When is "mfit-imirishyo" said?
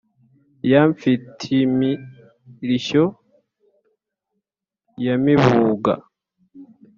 0.89-3.03